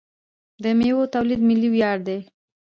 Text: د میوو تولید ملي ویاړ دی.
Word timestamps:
د 0.63 0.65
میوو 0.77 1.11
تولید 1.15 1.41
ملي 1.49 1.69
ویاړ 1.71 1.97
دی. 2.07 2.19